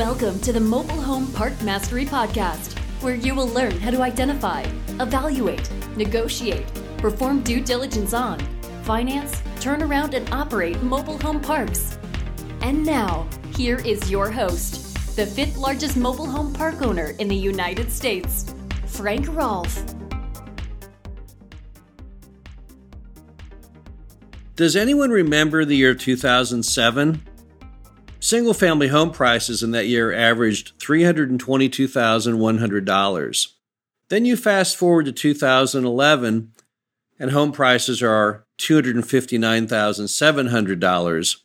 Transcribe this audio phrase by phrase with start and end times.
[0.00, 4.62] Welcome to the Mobile Home Park Mastery Podcast, where you will learn how to identify,
[4.98, 6.64] evaluate, negotiate,
[6.96, 8.40] perform due diligence on,
[8.82, 11.98] finance, turn around, and operate mobile home parks.
[12.62, 17.36] And now, here is your host, the fifth largest mobile home park owner in the
[17.36, 18.54] United States,
[18.86, 19.84] Frank Rolfe.
[24.56, 27.22] Does anyone remember the year 2007?
[28.30, 33.46] Single family home prices in that year averaged $322,100.
[34.08, 36.52] Then you fast forward to 2011,
[37.18, 41.36] and home prices are $259,700,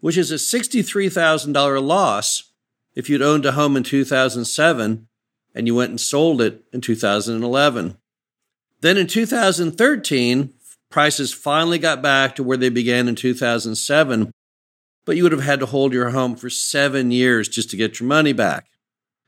[0.00, 2.50] which is a $63,000 loss
[2.94, 5.08] if you'd owned a home in 2007
[5.54, 7.98] and you went and sold it in 2011.
[8.80, 10.54] Then in 2013,
[10.88, 14.32] prices finally got back to where they began in 2007
[15.06, 17.98] but you would have had to hold your home for seven years just to get
[17.98, 18.66] your money back.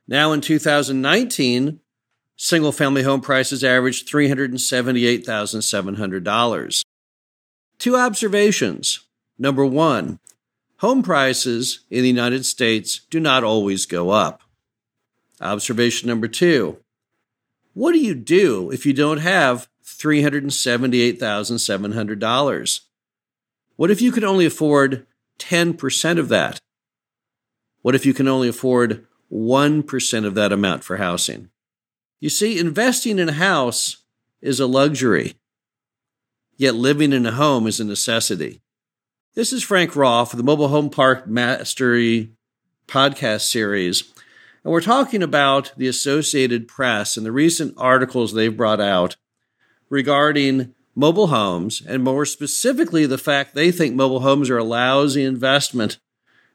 [0.07, 1.81] Now in 2019,
[2.37, 6.85] single family home prices averaged $378,700.
[7.79, 9.01] Two observations.
[9.39, 10.19] Number one,
[10.79, 14.43] home prices in the United States do not always go up.
[15.41, 16.79] Observation number two,
[17.73, 22.81] what do you do if you don't have $378,700?
[23.77, 25.07] What if you could only afford
[25.39, 26.61] 10% of that?
[27.83, 31.51] What if you can only afford 1% of that amount for housing?
[32.21, 33.99] You see, investing in a house
[34.41, 35.35] is a luxury,
[36.57, 38.61] yet living in a home is a necessity.
[39.35, 42.33] This is Frank of the Mobile Home Park Mastery
[42.89, 44.13] podcast series,
[44.65, 49.17] and we're talking about the Associated Press and the recent articles they've brought out
[49.89, 55.25] regarding mobile homes, and more specifically, the fact they think mobile homes are a lousy
[55.25, 56.01] investment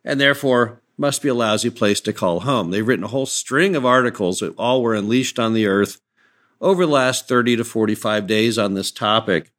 [0.04, 2.70] and therefore must be a lousy place to call home.
[2.70, 6.02] They've written a whole string of articles that all were unleashed on the earth
[6.60, 9.50] over the last 30 to 45 days on this topic.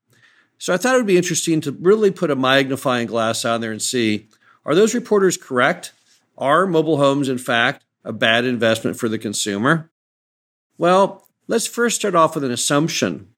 [0.58, 3.72] So I thought it would be interesting to really put a magnifying glass on there
[3.72, 4.28] and see
[4.66, 5.92] are those reporters correct?
[6.36, 9.90] Are mobile homes, in fact, a bad investment for the consumer?
[10.76, 13.33] Well, let's first start off with an assumption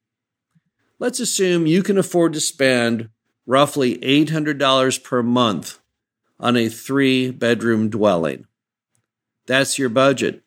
[0.98, 3.10] let's assume you can afford to spend
[3.46, 5.78] roughly $800 per month
[6.38, 8.46] on a three bedroom dwelling.
[9.46, 10.42] That's your budget.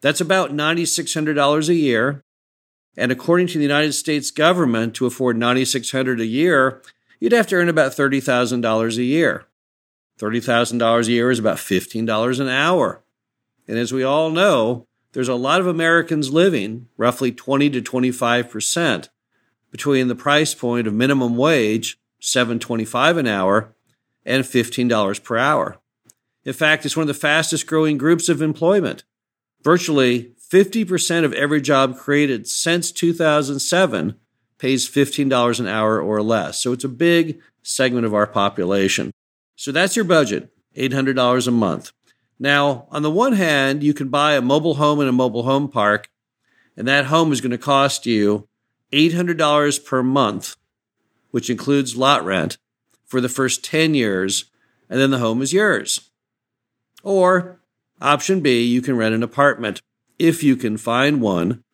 [0.00, 2.24] That's about $9,600 a year.
[2.96, 6.82] And according to the United States government, to afford $9,600 a year,
[7.20, 9.46] you'd have to earn about $30,000 a year.
[10.18, 13.02] $30,000 a year is about $15 an hour.
[13.68, 18.50] And as we all know, there's a lot of Americans living, roughly 20 to 25
[18.50, 19.08] percent,
[19.70, 23.74] between the price point of minimum wage, 7.25 an hour,
[24.24, 25.78] and $15 per hour.
[26.44, 29.04] In fact, it's one of the fastest growing groups of employment.
[29.62, 34.16] Virtually 50% of every job created since 2007
[34.58, 36.58] pays $15 an hour or less.
[36.58, 39.10] So it's a big segment of our population.
[39.56, 41.92] So that's your budget, $800 a month.
[42.38, 45.68] Now, on the one hand, you can buy a mobile home in a mobile home
[45.68, 46.08] park,
[46.76, 48.48] and that home is going to cost you
[48.92, 50.56] $800 per month,
[51.30, 52.58] which includes lot rent,
[53.06, 54.44] for the first 10 years,
[54.88, 56.10] and then the home is yours.
[57.02, 57.60] Or
[58.00, 59.82] option B, you can rent an apartment
[60.18, 61.64] if you can find one.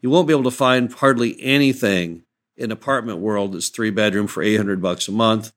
[0.00, 2.22] You won't be able to find hardly anything
[2.56, 5.52] in apartment world that's three bedroom for 800 bucks a month.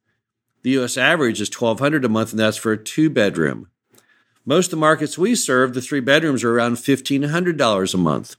[0.61, 3.69] The US average is 1200 a month and that's for a two bedroom.
[4.45, 8.35] Most of the markets we serve, the three bedrooms are around $1500 a month.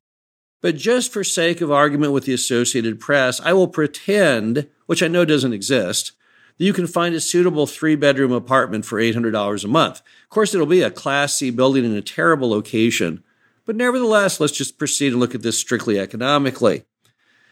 [0.60, 5.08] But just for sake of argument with the Associated Press, I will pretend, which I
[5.08, 6.12] know doesn't exist,
[6.58, 10.02] that you can find a suitable three bedroom apartment for $800 a month.
[10.24, 13.24] Of course, it'll be a Class C building in a terrible location,
[13.64, 16.84] but nevertheless, let's just proceed and look at this strictly economically.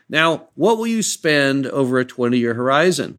[0.09, 3.19] Now, what will you spend over a 20 year horizon?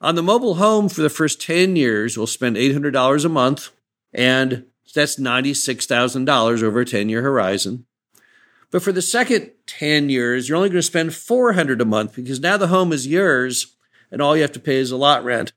[0.00, 3.70] On the mobile home for the first 10 years, we'll spend $800 a month,
[4.12, 7.86] and that's $96,000 over a 10 year horizon.
[8.72, 12.40] But for the second 10 years, you're only going to spend 400 a month because
[12.40, 13.76] now the home is yours
[14.10, 15.52] and all you have to pay is a lot rent.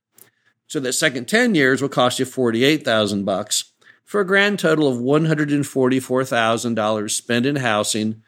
[0.67, 3.71] So that second 10 years will cost you 48,000 bucks
[4.03, 8.21] for a grand total of $144,000 spent in housing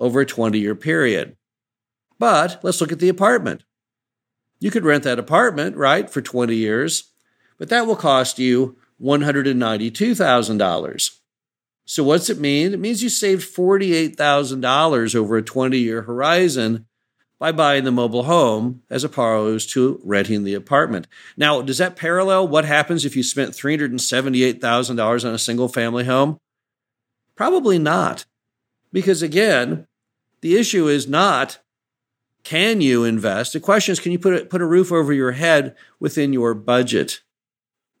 [0.00, 1.36] over a 20 year period.
[2.18, 3.62] But let's look at the apartment.
[4.58, 7.12] You could rent that apartment, right, for 20 years,
[7.58, 11.18] but that will cost you $192,000.
[11.84, 12.72] So what's it mean?
[12.72, 16.86] It means you saved $48,000 over a 20 year horizon
[17.38, 21.08] by buying the mobile home as opposed to renting the apartment.
[21.36, 26.38] Now, does that parallel what happens if you spent $378,000 on a single family home?
[27.34, 28.26] Probably not.
[28.92, 29.86] Because again,
[30.40, 31.58] the issue is not
[32.44, 33.52] can you invest?
[33.52, 36.54] The question is can you put a, put a roof over your head within your
[36.54, 37.22] budget?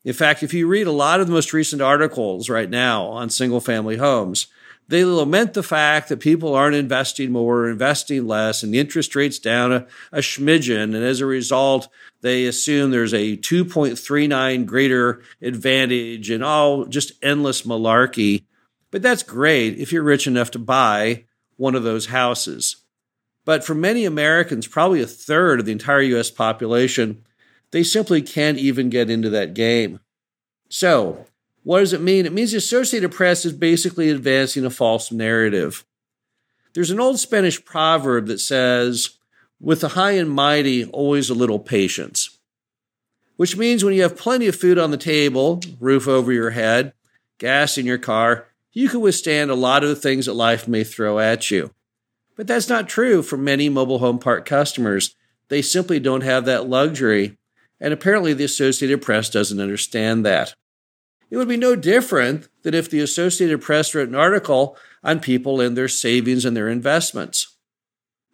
[0.04, 3.30] In fact, if you read a lot of the most recent articles right now on
[3.30, 4.48] single family homes,
[4.88, 9.38] they lament the fact that people aren't investing more, investing less, and the interest rate's
[9.38, 10.94] down a, a schmidgen.
[10.94, 11.88] And as a result,
[12.20, 18.44] they assume there's a 2.39 greater advantage and all just endless malarkey.
[18.90, 21.24] But that's great if you're rich enough to buy
[21.56, 22.76] one of those houses.
[23.44, 27.24] But for many Americans, probably a third of the entire US population,
[27.72, 30.00] they simply can't even get into that game.
[30.68, 31.26] So,
[31.64, 32.26] what does it mean?
[32.26, 35.84] It means the Associated Press is basically advancing a false narrative.
[36.74, 39.18] There's an old Spanish proverb that says,
[39.60, 42.38] with the high and mighty, always a little patience.
[43.36, 46.92] Which means when you have plenty of food on the table, roof over your head,
[47.38, 50.84] gas in your car, you can withstand a lot of the things that life may
[50.84, 51.70] throw at you.
[52.36, 55.14] But that's not true for many mobile home park customers.
[55.48, 57.36] They simply don't have that luxury.
[57.82, 60.54] And apparently, the Associated Press doesn't understand that.
[61.30, 65.60] It would be no different than if the Associated Press wrote an article on people
[65.60, 67.56] and their savings and their investments.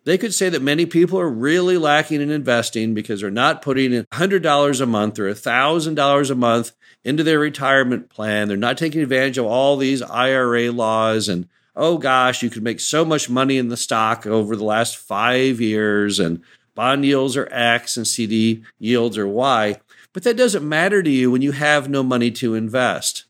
[0.04, 3.92] They could say that many people are really lacking in investing because they're not putting
[3.92, 6.72] in $100 a month or $1,000 a month
[7.02, 8.48] into their retirement plan.
[8.48, 11.48] They're not taking advantage of all these IRA laws and
[11.78, 15.60] oh gosh, you could make so much money in the stock over the last five
[15.60, 16.42] years, and
[16.78, 19.80] bond yields are X and CD yields are Y.
[20.12, 23.24] But that doesn't matter to you when you have no money to invest.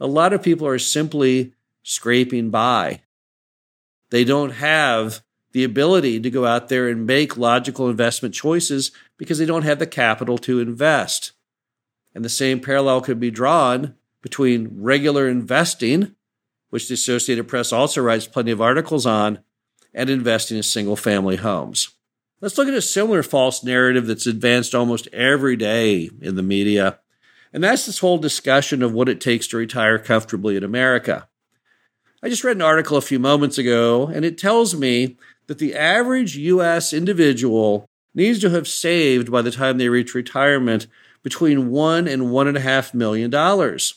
[0.00, 1.52] A lot of people are simply
[1.82, 3.02] scraping by.
[4.08, 5.20] They don't have
[5.52, 9.80] the ability to go out there and make logical investment choices because they don't have
[9.80, 11.32] the capital to invest.
[12.14, 16.14] And the same parallel could be drawn between regular investing,
[16.70, 19.40] which the Associated Press also writes plenty of articles on,
[19.92, 21.90] and investing in single family homes.
[22.40, 27.00] Let's look at a similar false narrative that's advanced almost every day in the media.
[27.52, 31.28] And that's this whole discussion of what it takes to retire comfortably in America.
[32.22, 35.16] I just read an article a few moments ago, and it tells me
[35.48, 36.92] that the average U.S.
[36.92, 40.86] individual needs to have saved by the time they reach retirement
[41.22, 43.94] between one and one and a half million dollars.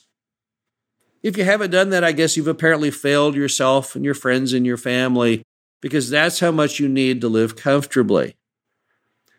[1.21, 4.65] If you haven't done that, I guess you've apparently failed yourself and your friends and
[4.65, 5.43] your family
[5.81, 8.35] because that's how much you need to live comfortably.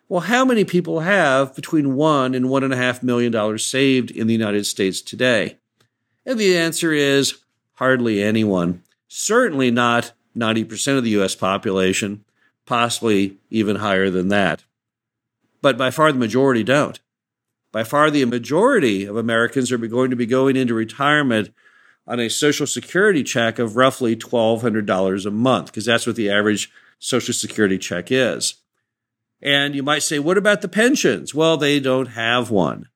[0.09, 4.11] Well, how many people have between one and one and a half million dollars saved
[4.11, 5.57] in the United States today?
[6.27, 7.39] And the answer is
[7.75, 8.83] hardly anyone.
[9.09, 12.25] Certainly not 90% of the US population,
[12.67, 14.65] possibly even higher than that.
[15.63, 17.01] But by far the majority don't.
[17.71, 21.51] By far the majority of Americans are going to be going into retirement
[22.07, 26.71] on a Social Security check of roughly $1,200 a month, because that's what the average
[26.99, 28.55] Social Security check is.
[29.41, 31.35] And you might say, what about the pensions?
[31.35, 32.89] Well, they don't have one.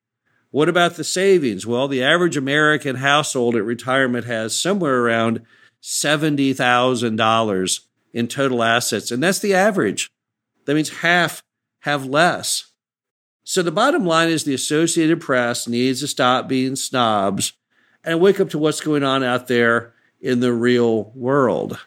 [0.50, 1.66] What about the savings?
[1.66, 5.42] Well, the average American household at retirement has somewhere around
[5.82, 7.80] $70,000
[8.12, 10.10] in total assets, and that's the average.
[10.64, 11.42] That means half
[11.80, 12.72] have less.
[13.44, 17.52] So the bottom line is the Associated Press needs to stop being snobs
[18.06, 21.78] and wake up to what's going on out there in the real world.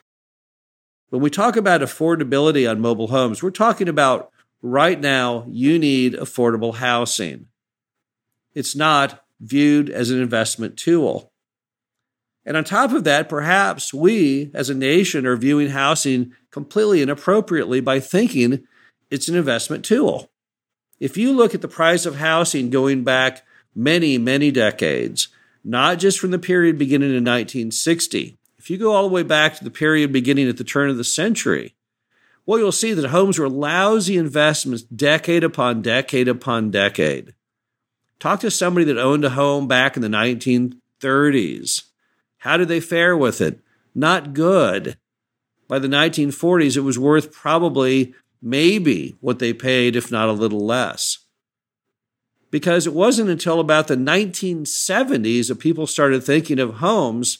[1.10, 6.14] When we talk about affordability on mobile homes, we're talking about right now you need
[6.14, 7.48] affordable housing.
[8.54, 11.32] It's not viewed as an investment tool.
[12.46, 17.80] And on top of that, perhaps we as a nation are viewing housing completely inappropriately
[17.80, 18.66] by thinking
[19.10, 20.30] it's an investment tool.
[21.00, 25.30] If you look at the price of housing going back many, many decades,
[25.70, 28.40] not just from the period beginning in 1960.
[28.58, 30.98] If you go all the way back to the period beginning at the turn of
[30.98, 31.76] the century,
[32.44, 37.36] well, you'll see that homes were lousy investments decade upon decade upon decade.
[38.18, 41.84] Talk to somebody that owned a home back in the 1930s.
[42.40, 43.60] How did they fare with it?
[43.94, 44.98] Not good.
[45.68, 50.66] By the 1940s, it was worth probably maybe what they paid, if not a little
[50.66, 51.19] less
[52.52, 57.40] because it wasn't until about the 1970s that people started thinking of homes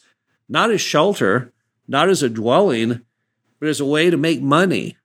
[0.50, 1.54] not as shelter,
[1.88, 3.02] not as a dwelling,
[3.60, 4.98] but as a way to make money,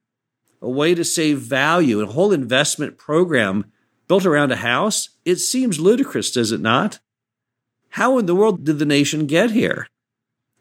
[0.62, 3.70] a way to save value, a whole investment program
[4.08, 5.11] built around a house.
[5.25, 6.99] It seems ludicrous, does it not?
[7.90, 9.87] How in the world did the nation get here?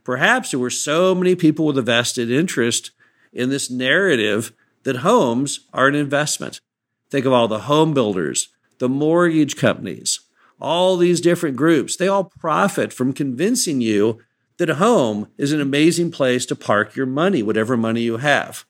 [0.03, 2.91] Perhaps there were so many people with a vested interest
[3.31, 6.59] in this narrative that homes are an investment.
[7.09, 8.49] Think of all the home builders,
[8.79, 10.19] the mortgage companies,
[10.59, 11.95] all these different groups.
[11.95, 14.19] They all profit from convincing you
[14.57, 18.65] that a home is an amazing place to park your money, whatever money you have.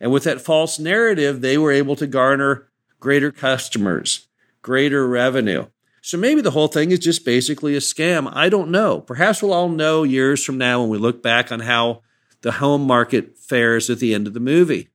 [0.00, 2.68] And with that false narrative, they were able to garner
[2.98, 4.26] greater customers,
[4.62, 5.66] greater revenue.
[6.02, 8.30] So maybe the whole thing is just basically a scam.
[8.34, 9.00] I don't know.
[9.00, 12.02] Perhaps we'll all know years from now when we look back on how
[12.40, 14.88] the home market fares at the end of the movie.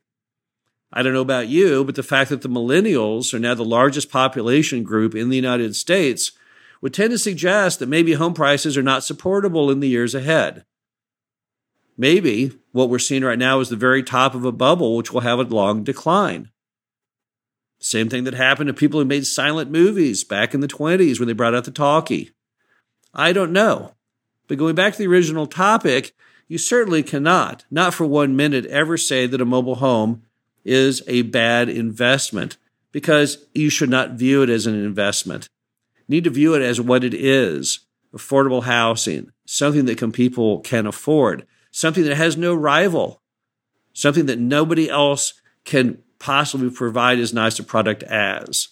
[0.91, 4.09] I don't know about you, but the fact that the millennials are now the largest
[4.09, 6.31] population group in the United States
[6.81, 10.65] would tend to suggest that maybe home prices are not supportable in the years ahead.
[11.97, 15.21] Maybe what we're seeing right now is the very top of a bubble, which will
[15.21, 16.51] have a long decline.
[17.79, 21.27] Same thing that happened to people who made silent movies back in the 20s when
[21.27, 22.31] they brought out the talkie.
[23.13, 23.95] I don't know.
[24.47, 26.15] But going back to the original topic,
[26.47, 30.23] you certainly cannot, not for one minute, ever say that a mobile home
[30.67, 32.57] is a bad investment
[32.91, 35.49] because you should not view it as an investment.
[35.97, 37.79] You need to view it as what it is
[38.15, 43.21] affordable housing, something that can, people can afford, something that has no rival,
[43.93, 45.33] something that nobody else
[45.65, 48.69] can possibly provide as nice a product as.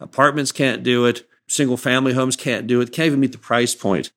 [0.00, 1.26] Apartments can't do it.
[1.46, 2.92] Single family homes can't do it.
[2.92, 4.10] Can't even meet the price point.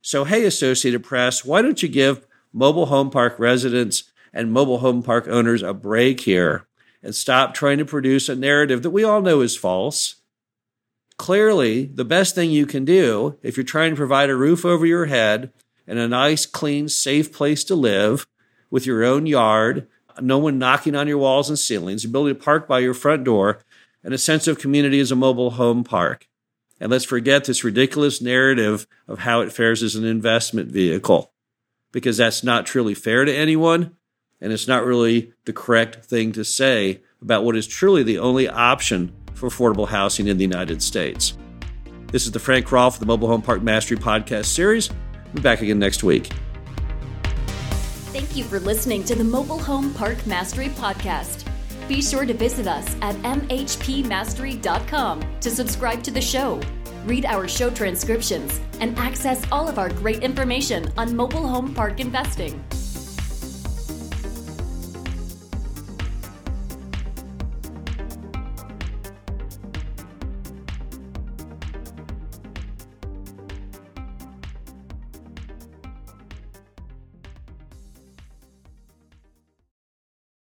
[0.00, 4.04] So, hey, Associated Press, why don't you give mobile home park residents
[4.36, 6.66] and mobile home park owners a break here
[7.02, 10.16] and stop trying to produce a narrative that we all know is false?
[11.16, 14.86] Clearly, the best thing you can do if you're trying to provide a roof over
[14.86, 15.52] your head
[15.86, 18.26] and a nice, clean, safe place to live
[18.70, 19.88] with your own yard
[20.20, 23.24] no one knocking on your walls and ceilings, the ability to park by your front
[23.24, 23.60] door,
[24.02, 26.28] and a sense of community as a mobile home park.
[26.80, 31.32] And let's forget this ridiculous narrative of how it fares as an investment vehicle,
[31.92, 33.95] because that's not truly fair to anyone,
[34.40, 38.48] and it's not really the correct thing to say about what is truly the only
[38.48, 41.36] option for affordable housing in the United States.
[42.12, 44.90] This is the Frank of the Mobile Home Park Mastery podcast series.
[44.90, 46.30] We'll be back again next week.
[48.12, 51.44] Thank you for listening to the Mobile Home Park Mastery Podcast.
[51.88, 56.60] Be sure to visit us at mhpmastery.com to subscribe to the show,
[57.04, 62.00] read our show transcriptions, and access all of our great information on mobile home park
[62.00, 62.64] investing.